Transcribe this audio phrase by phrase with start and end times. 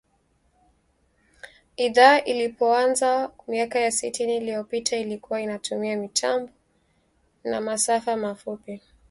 [1.77, 6.51] Idhaa ilipoanza miaka ya sitini iliyopita ilikua inatumia mitambo
[7.43, 8.81] ya masafa mafupi